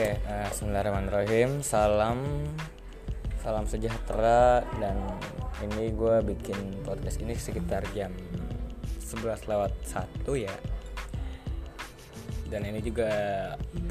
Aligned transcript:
Oke, 0.00 0.16
eh, 0.16 0.48
Bismillahirrahmanirrahim. 0.48 1.60
Salam, 1.60 2.24
salam 3.44 3.68
sejahtera 3.68 4.64
dan 4.80 4.96
ini 5.60 5.92
gue 5.92 6.24
bikin 6.24 6.80
podcast 6.88 7.20
ini 7.20 7.36
sekitar 7.36 7.84
jam 7.92 8.08
11 8.96 9.44
lewat 9.44 9.76
1 9.84 10.24
ya. 10.40 10.56
Dan 12.48 12.64
ini 12.64 12.80
juga 12.80 13.12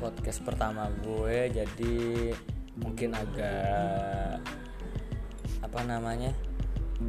podcast 0.02 0.42
pertama 0.42 0.90
gue, 1.06 1.54
jadi 1.54 1.98
mungkin 2.82 3.14
agak 3.14 4.42
apa 5.62 5.80
namanya, 5.86 6.34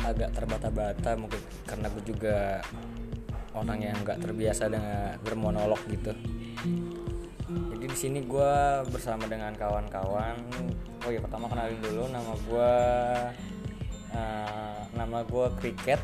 agak 0.04 0.36
terbata-bata 0.36 1.16
mungkin 1.16 1.40
karena 1.64 1.88
gue 1.88 2.04
juga 2.04 2.60
orang 3.56 3.80
yang 3.80 3.96
nggak 4.04 4.20
terbiasa 4.20 4.68
dengan 4.68 5.16
bermonolog 5.24 5.80
gitu 5.88 6.12
jadi 7.50 7.84
di 7.90 7.98
sini 7.98 8.20
gue 8.22 8.54
bersama 8.94 9.26
dengan 9.26 9.50
kawan-kawan 9.58 10.38
oh 11.02 11.10
ya 11.10 11.18
pertama 11.18 11.50
kenalin 11.50 11.80
dulu 11.82 12.06
nama 12.12 12.32
gue 12.46 12.72
uh, 14.14 14.78
nama 14.94 15.18
gue 15.26 15.46
Cricket 15.58 15.98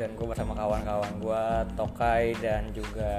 dan 0.00 0.16
gue 0.16 0.24
bersama 0.24 0.56
kawan-kawan 0.56 1.12
gue 1.20 1.44
Tokai 1.76 2.32
dan 2.40 2.72
juga 2.72 3.16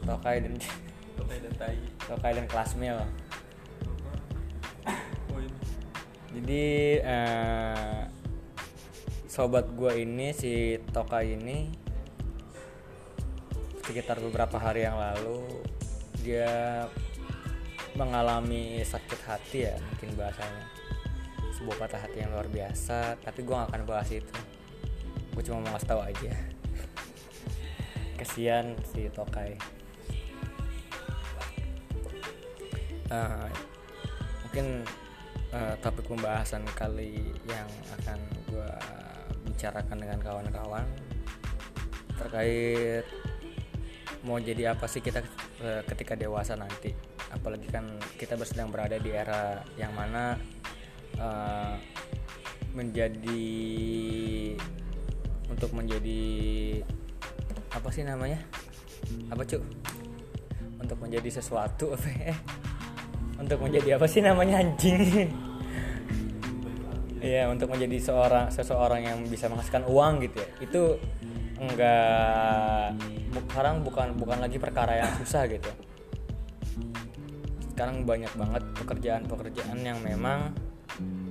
Tokai 0.00 0.40
dan 0.40 0.56
Tokai 1.20 1.38
dan 1.44 1.52
Tai. 1.60 1.76
Tokai 2.08 2.32
dan 2.32 2.46
Klasmil 2.48 2.98
Oh 5.30 5.38
ini. 5.38 5.60
jadi 6.40 6.66
eh, 7.04 8.00
sobat 9.28 9.68
gue 9.76 9.92
ini 10.08 10.32
si 10.32 10.80
Tokai 10.88 11.36
ini 11.36 11.89
sekitar 13.90 14.22
beberapa 14.22 14.54
hari 14.54 14.86
yang 14.86 14.94
lalu 14.94 15.42
dia 16.22 16.86
mengalami 17.98 18.78
sakit 18.86 19.20
hati 19.26 19.66
ya 19.66 19.74
mungkin 19.82 20.14
bahasanya. 20.14 20.64
Sebuah 21.58 21.74
patah 21.74 21.98
hati 22.06 22.22
yang 22.22 22.30
luar 22.30 22.46
biasa 22.46 23.18
tapi 23.18 23.42
gue 23.42 23.50
gak 23.50 23.74
akan 23.74 23.82
bahas 23.90 24.06
itu. 24.14 24.38
Gue 25.34 25.42
cuma 25.42 25.66
mau 25.66 25.74
ngasih 25.74 25.90
tahu 25.90 26.00
aja. 26.06 26.32
Kesian 28.22 28.78
si 28.94 29.10
Tokai. 29.10 29.58
Eh, 33.10 33.48
mungkin 34.46 34.86
eh, 35.50 35.74
topik 35.82 36.06
pembahasan 36.06 36.62
kali 36.78 37.34
yang 37.42 37.66
akan 37.98 38.22
gue 38.54 38.70
bicarakan 39.50 39.98
dengan 39.98 40.22
kawan-kawan 40.22 40.86
terkait 42.14 43.02
mau 44.24 44.36
jadi 44.36 44.76
apa 44.76 44.84
sih 44.84 45.00
kita 45.00 45.24
eh, 45.64 45.82
ketika 45.88 46.16
dewasa 46.16 46.56
nanti? 46.56 46.92
Apalagi 47.30 47.68
kan 47.70 47.86
kita 48.18 48.36
sedang 48.44 48.68
berada 48.68 49.00
di 49.00 49.10
era 49.12 49.64
yang 49.80 49.92
mana 49.96 50.36
eh, 51.16 51.74
menjadi 52.76 53.44
untuk 55.50 55.70
menjadi 55.74 56.22
apa 57.72 57.88
sih 57.90 58.04
namanya? 58.04 58.38
Apa 59.32 59.42
cuk? 59.46 59.62
Untuk 60.80 60.98
menjadi 61.00 61.28
sesuatu 61.40 61.90
apa 61.96 62.08
ya? 62.08 62.34
Untuk 63.40 63.58
menjadi 63.64 63.96
apa 63.96 64.04
sih 64.04 64.20
namanya 64.20 64.60
anjing? 64.60 65.32
Iya 67.20 67.52
untuk 67.52 67.68
menjadi 67.68 68.00
seorang 68.00 68.48
seseorang 68.48 69.04
yang 69.04 69.18
bisa 69.28 69.48
menghasilkan 69.52 69.84
uang 69.84 70.24
gitu 70.24 70.40
ya. 70.40 70.48
Itu 70.64 70.82
enggak 71.60 72.96
bu- 73.30 73.44
sekarang 73.52 73.84
bukan 73.84 74.16
bukan 74.16 74.38
lagi 74.40 74.56
perkara 74.56 75.04
yang 75.04 75.12
susah 75.20 75.44
gitu. 75.44 75.68
Sekarang 77.76 78.08
banyak 78.08 78.32
banget 78.32 78.62
pekerjaan-pekerjaan 78.80 79.78
yang 79.84 80.00
memang 80.00 80.56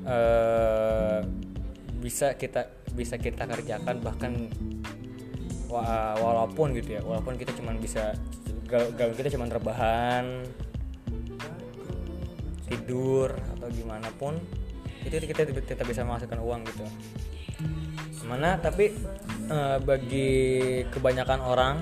eh, 0.05 1.19
bisa 1.99 2.37
kita 2.37 2.69
bisa 2.93 3.17
kita 3.17 3.49
kerjakan 3.49 4.01
bahkan 4.05 4.33
wa- 5.69 6.17
walaupun 6.17 6.73
gitu 6.77 6.97
ya 6.97 7.01
walaupun 7.05 7.37
kita 7.37 7.53
cuman 7.57 7.77
bisa 7.77 8.13
gaul 8.69 9.13
kita 9.17 9.33
cuman 9.33 9.49
rebahan 9.49 10.25
tidur 12.69 13.33
atau 13.33 13.67
gimana 13.73 14.09
pun 14.13 14.37
itu 15.01 15.15
kita 15.25 15.41
tetap 15.49 15.85
bisa 15.89 16.05
menghasilkan 16.05 16.37
uang 16.37 16.61
gitu. 16.69 16.85
Mana 18.29 18.61
tapi 18.61 18.93
eh, 19.49 19.77
bagi 19.81 20.29
kebanyakan 20.93 21.39
orang 21.41 21.77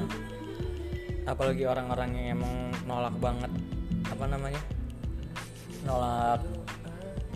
apalagi 1.27 1.67
orang-orang 1.67 2.15
yang 2.15 2.39
emang 2.39 2.71
nolak 2.87 3.15
banget 3.19 3.51
apa 4.07 4.23
namanya 4.31 4.61
nolak 5.83 6.41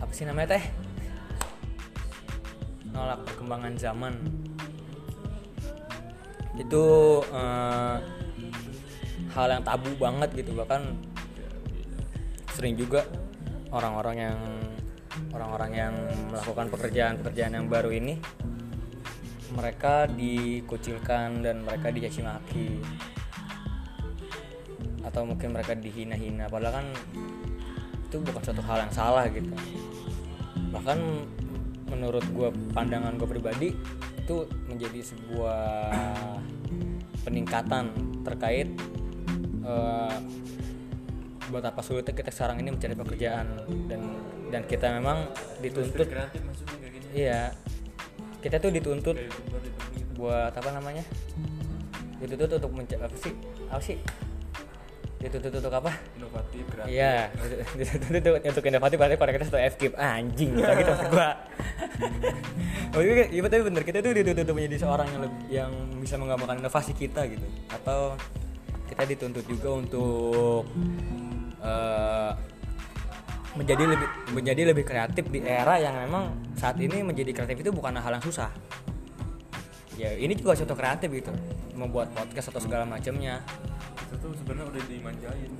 apa 0.02 0.12
sih 0.12 0.26
namanya 0.26 0.58
teh? 0.58 0.64
Nolak 2.92 3.24
perkembangan 3.24 3.74
zaman. 3.78 4.14
Itu 6.58 6.84
eh, 7.32 7.96
hal 9.32 9.46
yang 9.48 9.64
tabu 9.64 9.88
banget 9.96 10.28
gitu 10.36 10.52
bahkan 10.52 10.92
sering 12.52 12.76
juga 12.76 13.08
orang-orang 13.72 14.16
yang 14.20 14.38
orang-orang 15.32 15.72
yang 15.72 15.94
melakukan 16.28 16.68
pekerjaan-pekerjaan 16.68 17.56
yang 17.56 17.66
baru 17.72 17.88
ini 17.96 18.20
mereka 19.52 20.08
dikucilkan 20.08 21.44
dan 21.44 21.62
mereka 21.64 21.92
dicaci 21.92 22.20
maki 22.24 22.68
atau 25.04 25.28
mungkin 25.28 25.52
mereka 25.52 25.76
dihina-hina. 25.76 26.48
Padahal 26.48 26.80
kan 26.80 26.86
itu 28.08 28.16
bukan 28.20 28.42
suatu 28.44 28.62
hal 28.64 28.88
yang 28.88 28.92
salah 28.92 29.24
gitu. 29.28 29.52
Bahkan 30.72 30.98
menurut 31.92 32.24
gue 32.32 32.48
pandangan 32.72 33.12
gue 33.20 33.28
pribadi 33.28 33.68
itu 34.16 34.48
menjadi 34.70 35.00
sebuah 35.04 35.92
peningkatan 37.28 37.92
terkait 38.24 38.68
eh, 39.66 40.16
buat 41.52 41.64
apa 41.68 41.84
sulitnya 41.84 42.16
kita 42.16 42.32
sekarang 42.32 42.64
ini 42.64 42.72
mencari 42.72 42.96
pekerjaan. 42.96 43.46
Dan 43.90 44.00
dan 44.48 44.62
kita 44.68 45.00
memang 45.00 45.32
dituntut 45.64 46.08
iya 47.12 47.52
kita 48.42 48.58
tuh 48.58 48.74
dituntut 48.74 49.16
gitu. 49.16 49.40
buat 50.18 50.50
apa 50.50 50.70
namanya 50.74 51.06
dituntut 52.18 52.58
untuk 52.58 52.72
mencari 52.74 53.00
apa 53.00 53.16
sih 53.16 53.32
apa 53.70 53.82
sih 53.82 53.98
dituntut 55.22 55.54
untuk 55.54 55.70
apa 55.70 55.94
Inovatif, 56.18 56.66
kreatif. 56.66 56.90
Iya, 56.90 57.30
dituntut 57.78 58.42
untuk, 58.42 58.64
inovatif 58.66 58.96
berarti 58.98 59.14
kita 59.38 59.46
satu 59.46 59.60
escape 59.62 59.94
ah, 59.94 60.18
anjing 60.18 60.50
gitu 60.58 60.66
maksud 60.66 61.08
gua. 61.14 61.30
oh 62.98 63.00
iya, 63.06 63.30
iya 63.30 63.40
tapi 63.46 63.62
bener 63.62 63.82
kita 63.86 64.02
tuh 64.02 64.10
dituntut 64.18 64.42
untuk 64.42 64.56
menjadi 64.58 64.76
seorang 64.82 65.06
yang 65.14 65.22
lebih, 65.22 65.42
yang 65.46 65.72
bisa 66.02 66.18
menggambarkan 66.18 66.58
inovasi 66.58 66.92
kita 66.98 67.22
gitu 67.30 67.46
atau 67.70 68.18
kita 68.90 69.02
dituntut 69.06 69.46
juga 69.46 69.68
untuk 69.78 70.66
eh, 71.62 72.30
menjadi 73.52 73.84
lebih 73.84 74.08
menjadi 74.32 74.62
lebih 74.72 74.84
kreatif 74.84 75.24
di 75.28 75.44
era 75.44 75.76
yang 75.76 75.92
memang 76.08 76.32
saat 76.56 76.80
ini 76.80 77.04
menjadi 77.04 77.36
kreatif 77.36 77.60
itu 77.60 77.70
bukan 77.72 78.00
hal 78.00 78.12
yang 78.16 78.24
susah 78.24 78.48
ya 80.00 80.08
ini 80.16 80.32
juga 80.32 80.56
contoh 80.56 80.76
kreatif 80.76 81.08
gitu 81.12 81.32
membuat 81.76 82.08
podcast 82.16 82.48
atau 82.52 82.60
segala 82.60 82.84
macamnya 82.84 83.40
Kita 83.96 84.28
tuh 84.28 84.36
sebenarnya 84.36 84.68
udah 84.68 84.82
dimanjain. 84.92 85.52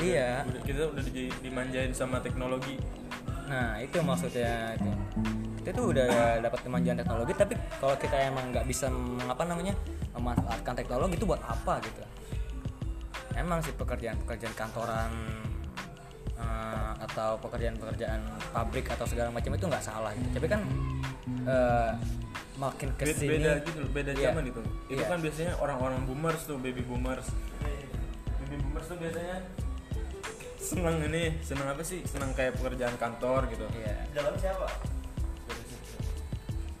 Iya. 0.00 0.48
Udah, 0.48 0.62
kita 0.64 0.82
udah 0.88 1.04
di- 1.04 1.36
dimanjain 1.44 1.92
sama 1.92 2.16
teknologi. 2.24 2.80
Nah 3.44 3.76
itu 3.76 4.00
maksudnya 4.00 4.72
itu. 4.72 4.88
Kita 5.60 5.76
tuh 5.76 5.92
udah 5.92 6.40
dapat 6.40 6.64
kemanjaan 6.64 6.96
teknologi 7.04 7.36
tapi 7.36 7.60
kalau 7.76 7.92
kita 8.00 8.16
emang 8.24 8.56
nggak 8.56 8.64
bisa 8.64 8.88
meng- 8.88 9.28
apa 9.28 9.44
namanya 9.44 9.76
memanfaatkan 10.16 10.72
teknologi 10.80 11.20
itu 11.20 11.28
buat 11.28 11.44
apa 11.44 11.76
gitu? 11.84 12.00
Emang 13.36 13.60
sih 13.60 13.76
pekerjaan-pekerjaan 13.76 14.54
kantoran 14.56 15.12
eh, 16.40 16.92
atau 17.04 17.36
pekerjaan-pekerjaan 17.38 18.20
pabrik 18.50 18.88
atau 18.88 19.04
segala 19.04 19.28
macam 19.28 19.52
itu 19.52 19.64
nggak 19.68 19.84
salah 19.84 20.10
gitu. 20.16 20.28
Tapi 20.32 20.46
kan 20.48 20.60
eh, 21.44 21.92
makin 22.56 22.88
ke 22.96 23.04
sini 23.12 23.40
beda 23.40 23.52
gitu, 23.64 23.80
beda 23.88 24.10
Iya. 24.12 24.32
zaman 24.32 24.42
gitu. 24.48 24.60
Itu 24.88 25.00
Iya. 25.00 25.08
kan 25.08 25.18
biasanya 25.20 25.52
orang-orang 25.56 26.00
boomers 26.04 26.42
tuh, 26.44 26.56
baby 26.56 26.82
boomers. 26.84 27.28
Baby 28.40 28.56
boomers 28.60 28.86
tuh 28.88 28.96
biasanya 29.00 29.36
seneng 30.60 30.96
ini, 31.08 31.40
seneng 31.40 31.66
apa 31.68 31.80
sih? 31.80 32.04
Seneng 32.04 32.36
kayak 32.36 32.56
pekerjaan 32.60 32.96
kantor 32.96 33.48
gitu. 33.48 33.64
Iya. 33.76 33.94
dalam 34.12 34.34
siapa 34.36 34.68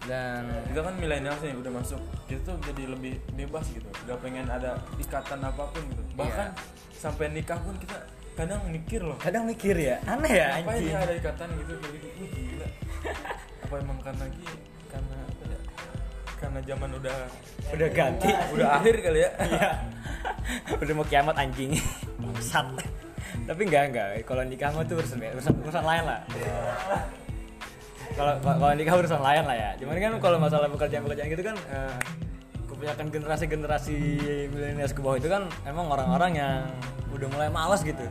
Dan 0.00 0.42
kita 0.66 0.80
kan 0.82 0.94
milenial 0.98 1.36
sih 1.38 1.52
udah 1.54 1.70
masuk 1.70 2.00
kita 2.26 2.40
tuh 2.42 2.56
jadi 2.66 2.88
lebih 2.94 3.20
bebas 3.36 3.66
gitu 3.70 3.86
gak 4.06 4.18
pengen 4.22 4.46
ada 4.46 4.78
ikatan 4.96 5.38
apa 5.38 5.66
pun 5.70 5.82
gitu 5.86 6.02
bahkan 6.14 6.50
sampai 6.94 7.30
nikah 7.30 7.58
pun 7.58 7.74
kita 7.78 7.94
kadang 8.34 8.60
mikir 8.66 9.00
loh. 9.00 9.16
Kadang 9.16 9.44
mikir 9.44 9.76
ya. 9.76 9.96
Aneh 10.04 10.32
ya 10.32 10.48
apa 10.58 10.72
ya 10.74 10.96
ada 10.98 11.12
ikatan 11.12 11.48
gitu 11.58 11.72
kayak 11.76 11.92
gitu 11.94 12.06
Wih, 12.16 12.30
gila. 12.30 12.68
Apa 13.60 13.74
emang 13.76 13.98
karena 14.00 14.22
lagi 14.24 14.44
karena 14.88 15.16
apa 15.20 15.42
ya? 15.44 15.60
Karena 16.36 16.58
zaman 16.64 16.90
udah 16.96 17.16
Udah 17.70 17.88
ganti. 17.92 18.28
udah 18.56 18.68
akhir 18.76 18.94
kali 18.98 19.20
ya. 19.20 19.30
Iya. 19.44 19.68
udah 20.76 20.94
mau 20.96 21.06
kiamat 21.06 21.36
anjing. 21.36 21.70
Bangsat. 22.16 22.66
Tapi 23.46 23.60
enggak 23.62 23.82
enggak 23.94 24.06
kalau 24.24 24.42
nikah 24.42 24.70
mah 24.70 24.82
tuh 24.82 24.98
urusan 24.98 25.18
urusan, 25.20 25.52
urusan 25.62 25.84
lain 25.84 26.02
lah. 26.02 26.20
Kalau 28.10 28.32
kalau 28.42 28.74
nikah 28.74 28.94
urusan 28.96 29.22
lain 29.22 29.44
lah 29.46 29.56
ya. 29.56 29.70
Cuman 29.78 29.96
kan 29.96 30.12
kalau 30.18 30.38
masalah 30.38 30.66
pekerjaan 30.66 31.06
pekerjaan 31.06 31.28
gitu 31.30 31.42
kan 31.46 31.56
eh, 31.70 31.94
kebanyakan 32.80 33.12
generasi 33.12 33.44
generasi 33.44 33.96
milenial 34.48 34.88
ke 34.88 35.04
bawah 35.04 35.20
itu 35.20 35.28
kan 35.28 35.44
emang 35.68 35.92
orang-orang 35.92 36.32
yang 36.32 36.64
udah 37.12 37.28
mulai 37.28 37.52
malas 37.52 37.84
gitu 37.84 38.08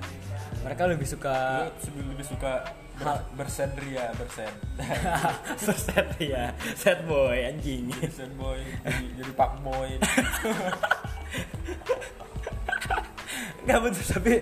mereka 0.62 0.86
lebih 0.86 1.10
suka 1.10 1.66
Lu 1.98 2.14
lebih 2.14 2.22
suka 2.22 2.70
ber, 3.02 3.18
bersedria 3.34 4.14
bersen 4.14 4.54
ya 6.22 6.54
set 6.78 7.02
boy 7.10 7.34
anjing 7.34 7.90
bersen 7.98 8.30
boy 8.38 8.62
jadi, 8.86 9.06
jadi 9.18 9.32
pak 9.34 9.58
boy 9.66 9.90
Enggak 13.66 13.86
betul 13.86 14.02
tapi 14.02 14.34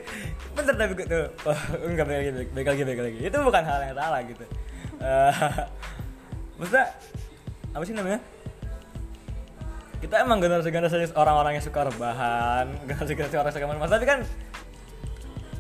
bener 0.56 0.76
tapi 0.80 0.94
gitu. 1.04 1.20
Oh, 1.44 1.60
enggak 1.84 2.06
baik 2.08 2.20
lagi, 2.24 2.32
baik, 2.56 2.68
lagi, 2.70 2.84
baik 2.88 3.02
lagi. 3.04 3.20
Itu 3.28 3.38
bukan 3.44 3.60
hal 3.60 3.84
yang 3.84 3.98
salah 3.98 4.24
gitu. 4.24 4.46
Eh, 5.04 5.34
maksudnya 6.62 6.88
apa 7.76 7.84
sih 7.84 7.92
namanya? 7.92 8.24
Kita 10.08 10.24
emang 10.24 10.40
generasi-generasi 10.40 11.20
orang-orang 11.20 11.60
yang 11.60 11.66
suka 11.68 11.92
rebahan, 11.92 12.72
generasi-generasi 12.88 13.36
orang 13.36 13.52
suka 13.52 13.68
main 13.68 13.92
Tapi 13.92 14.08
kan 14.08 14.20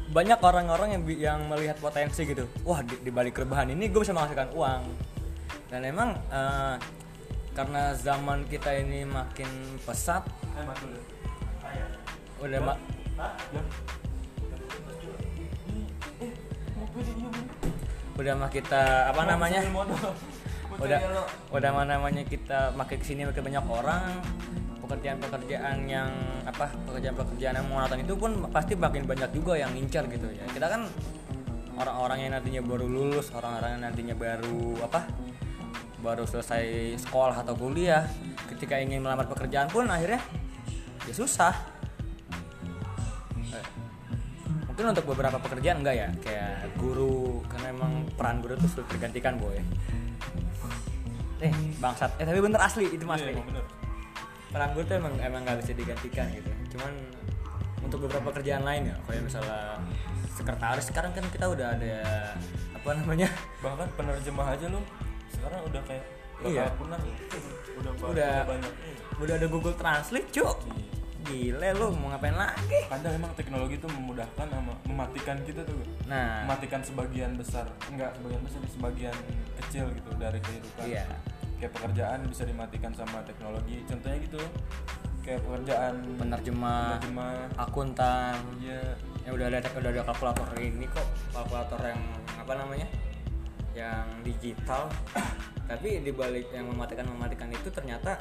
banyak 0.07 0.39
orang-orang 0.39 0.89
yang 0.95 1.03
yang 1.19 1.39
melihat 1.51 1.75
potensi 1.83 2.23
gitu. 2.23 2.47
Wah, 2.63 2.79
di, 2.79 2.95
di 3.03 3.11
balik 3.11 3.35
rebahan 3.43 3.67
ini 3.75 3.91
gue 3.91 3.99
bisa 3.99 4.15
menghasilkan 4.15 4.55
uang. 4.55 4.87
Dan 5.67 5.83
emang 5.83 6.15
eh, 6.31 6.79
karena 7.51 7.91
zaman 7.91 8.47
kita 8.47 8.71
ini 8.71 9.03
makin 9.03 9.51
pesat, 9.83 10.23
eh 10.55 10.63
udah. 12.39 12.59
Ma- 12.63 12.79
eh 16.23 16.31
udah 18.15 18.33
mah 18.33 18.49
kita 18.49 19.11
apa 19.11 19.21
namanya 19.27 19.59
udah 20.77 20.99
udah 21.49 21.71
mana 21.73 21.97
namanya 21.97 22.21
kita 22.21 22.69
makin 22.77 22.97
ke 23.01 23.05
sini 23.05 23.25
makin 23.25 23.41
banyak 23.41 23.65
orang 23.65 24.21
pekerjaan-pekerjaan 24.85 25.83
yang 25.89 26.09
apa 26.47 26.71
pekerjaan-pekerjaan 26.87 27.59
yang 27.59 27.67
monoton 27.67 27.99
itu 28.05 28.15
pun 28.15 28.47
pasti 28.53 28.77
makin 28.77 29.03
banyak 29.03 29.35
juga 29.35 29.59
yang 29.59 29.73
ngincar 29.75 30.07
gitu 30.07 30.31
ya. 30.31 30.45
Kita 30.47 30.69
kan 30.71 30.87
orang-orang 31.75 32.17
yang 32.23 32.31
nantinya 32.37 32.61
baru 32.63 32.85
lulus 32.87 33.33
orang-orang 33.35 33.77
yang 33.77 33.83
nantinya 33.89 34.15
baru 34.15 34.79
apa 34.85 35.01
baru 35.99 36.23
selesai 36.29 36.95
sekolah 37.03 37.41
atau 37.41 37.57
kuliah 37.57 38.05
ketika 38.53 38.79
ingin 38.79 39.01
melamar 39.01 39.27
pekerjaan 39.27 39.67
pun 39.67 39.89
akhirnya 39.89 40.21
ya 41.03 41.13
susah. 41.13 41.51
Eh, 43.49 43.65
mungkin 44.71 44.93
untuk 44.93 45.09
beberapa 45.09 45.41
pekerjaan 45.41 45.83
enggak 45.83 45.95
ya? 45.97 46.09
Kayak 46.21 46.69
guru 46.79 47.43
karena 47.49 47.75
emang 47.75 48.07
peran 48.13 48.39
guru 48.39 48.55
tuh 48.55 48.69
sulit 48.71 48.87
tergantikan 48.87 49.35
boy 49.41 49.57
eh 51.39 51.51
bangsat 51.77 52.11
eh 52.17 52.25
tapi 52.25 52.39
bener 52.39 52.57
asli 52.57 52.85
itu 52.87 53.03
mas 53.03 53.19
Iya, 53.19 53.37
bener. 53.37 53.63
peran 54.47 54.69
guru 54.71 54.83
tuh 54.83 54.95
emang 54.95 55.13
emang 55.17 55.41
nggak 55.43 55.57
bisa 55.59 55.71
digantikan 55.73 56.25
gitu 56.31 56.49
cuman 56.71 56.91
untuk 57.79 57.99
beberapa 58.03 58.31
pekerjaan 58.31 58.63
lain 58.63 58.89
ya 58.89 58.95
kayak 59.03 59.23
misalnya 59.23 59.77
sekretaris 60.29 60.85
sekarang 60.85 61.11
kan 61.11 61.23
kita 61.27 61.45
udah 61.45 61.67
ada 61.71 61.95
apa 62.73 62.89
namanya 62.95 63.29
bahkan 63.59 63.87
penerjemah 63.93 64.47
aja 64.49 64.65
lu 64.67 64.81
sekarang 65.29 65.61
udah 65.63 65.81
kayak 65.83 66.05
Iya. 66.37 66.69
punah 66.77 67.01
udah 67.75 67.91
Udah. 68.03 68.35
banyak 68.45 68.69
Iya. 68.69 68.95
udah 69.17 69.33
ada 69.35 69.47
Google 69.47 69.73
Translate 69.73 70.29
cuk 70.29 70.57
gile 71.27 71.69
lu 71.75 71.91
mau 71.99 72.15
ngapain 72.15 72.33
lagi? 72.33 72.79
Kadang 72.87 73.13
emang 73.19 73.31
teknologi 73.35 73.75
itu 73.75 73.87
memudahkan 73.91 74.47
sama 74.47 74.73
mematikan 74.87 75.37
kita 75.43 75.61
tuh 75.67 75.77
nah. 76.07 76.47
Mematikan 76.47 76.81
sebagian 76.81 77.35
besar 77.35 77.67
enggak 77.91 78.15
sebagian 78.17 78.41
besar 78.41 78.59
sebagian 78.71 79.17
kecil 79.63 79.85
gitu 79.91 80.11
dari 80.15 80.39
kehidupan. 80.39 80.85
Iya. 80.87 81.05
Kayak 81.57 81.71
pekerjaan 81.75 82.19
bisa 82.29 82.43
dimatikan 82.47 82.91
sama 82.95 83.19
teknologi. 83.27 83.83
Contohnya 83.85 84.17
gitu 84.23 84.41
kayak 85.27 85.43
pekerjaan 85.43 85.93
penerjemah 86.15 87.03
penerjemah. 87.03 87.35
akuntan. 87.59 88.39
Ya 88.63 88.79
ya 89.27 89.35
udah 89.35 89.51
ada 89.51 89.59
udah 89.59 89.91
ada 89.91 90.01
kalkulator 90.07 90.47
ini 90.55 90.87
kok 90.87 91.03
kalkulator 91.35 91.81
yang 91.83 92.01
apa 92.39 92.53
namanya 92.55 92.87
yang 93.75 94.07
digital. 94.23 94.87
Tapi 95.69 95.99
di 95.99 96.15
balik 96.15 96.47
yang 96.55 96.71
mematikan 96.71 97.03
mematikan 97.11 97.51
itu 97.51 97.67
ternyata 97.67 98.15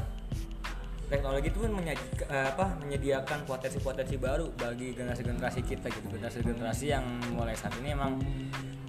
teknologi 1.06 1.54
itu 1.54 1.58
pun 1.62 1.70
menyajikan 1.70 2.26
eh, 2.26 2.46
apa 2.50 2.66
menyediakan 2.82 3.46
potensi-potensi 3.46 4.18
baru 4.18 4.50
bagi 4.58 4.90
generasi-generasi 4.94 5.60
kita 5.62 5.86
gitu. 5.90 6.06
Generasi-generasi 6.18 6.84
yang 6.90 7.04
mulai 7.34 7.54
saat 7.54 7.74
ini 7.78 7.94
emang 7.94 8.18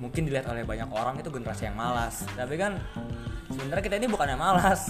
mungkin 0.02 0.26
dilihat 0.26 0.50
oleh 0.50 0.66
banyak 0.66 0.90
orang 0.90 1.22
itu 1.22 1.30
generasi 1.30 1.70
yang 1.70 1.78
malas. 1.78 2.26
Tapi 2.34 2.56
kan 2.58 2.82
sebenarnya 3.54 3.84
kita 3.86 3.96
ini 4.02 4.08
bukan 4.10 4.28
yang 4.34 4.42
malas. 4.42 4.90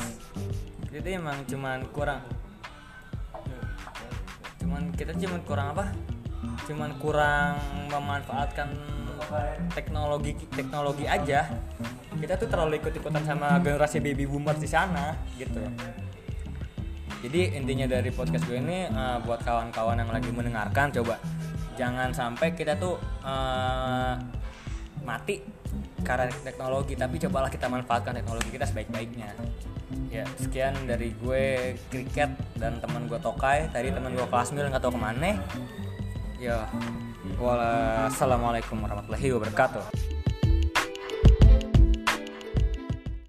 Kita 0.88 1.07
emang 1.12 1.44
cuman 1.44 1.79
kurang 1.91 2.21
cuman 4.57 4.83
kita 4.95 5.12
cuman 5.15 5.39
kurang 5.44 5.68
apa? 5.75 5.85
Cuman 6.68 6.91
kurang 7.00 7.59
memanfaatkan 7.91 8.71
teknologi 9.75 10.31
teknologi 10.56 11.03
aja. 11.03 11.44
Kita 12.18 12.33
tuh 12.39 12.50
terlalu 12.50 12.81
ikut 12.81 12.95
ikutan 12.97 13.21
sama 13.27 13.59
generasi 13.62 14.01
baby 14.01 14.25
boomers 14.25 14.57
di 14.57 14.65
sana 14.65 15.13
gitu 15.38 15.62
jadi 17.23 17.57
intinya 17.57 17.87
dari 17.89 18.13
podcast 18.13 18.45
gue 18.45 18.57
ini 18.57 18.87
eh, 18.87 19.17
buat 19.25 19.41
kawan-kawan 19.41 19.97
yang 19.97 20.11
lagi 20.13 20.29
mendengarkan 20.29 20.93
coba 20.93 21.17
jangan 21.77 22.13
sampai 22.13 22.53
kita 22.53 22.77
tuh 22.77 22.97
eh, 23.25 24.13
mati 25.07 25.39
karena 26.03 26.27
teknologi 26.43 26.95
tapi 26.95 27.15
cobalah 27.19 27.51
kita 27.51 27.67
manfaatkan 27.67 28.15
teknologi 28.15 28.49
kita 28.51 28.65
sebaik-baiknya. 28.67 29.31
Ya 30.07 30.23
sekian 30.39 30.75
dari 30.87 31.11
gue 31.19 31.75
kriket 31.91 32.31
dan 32.55 32.79
teman 32.79 33.11
gue 33.11 33.19
Tokai. 33.19 33.67
Tadi 33.71 33.91
teman 33.91 34.15
gue 34.15 34.27
kelas 34.27 34.55
mil 34.55 34.67
nggak 34.67 34.83
tahu 34.83 34.95
ke 34.95 35.01
mana. 35.01 35.35
Ya 36.39 36.63
wassalamualaikum 37.37 38.79
warahmatullahi 38.79 39.35
wabarakatuh 39.35 40.16